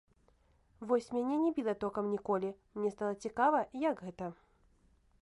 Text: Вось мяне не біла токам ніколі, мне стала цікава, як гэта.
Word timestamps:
Вось 0.87 1.09
мяне 1.17 1.35
не 1.41 1.51
біла 1.59 1.75
токам 1.85 2.09
ніколі, 2.15 2.51
мне 2.81 2.89
стала 2.97 3.13
цікава, 3.27 3.65
як 3.89 4.05
гэта. 4.09 4.35